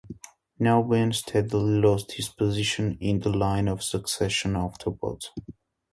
Kyawhtin 0.59 1.13
steadily 1.13 1.79
lost 1.79 2.13
his 2.13 2.27
position 2.27 2.97
in 2.99 3.19
the 3.19 3.29
line 3.29 3.67
of 3.67 3.83
succession 3.83 4.55
afterwards. 4.55 5.29